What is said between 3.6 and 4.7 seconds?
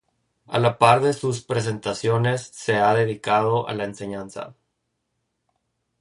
a la enseñanza.